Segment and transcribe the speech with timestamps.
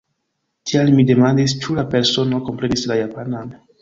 [0.69, 3.55] Tial mi demandis, ĉu la persono komprenis la japanan.